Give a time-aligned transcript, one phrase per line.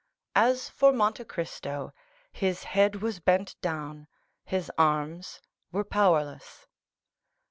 [0.33, 1.93] As for Monte Cristo,
[2.31, 4.07] his head was bent down,
[4.43, 6.65] his arms were powerless.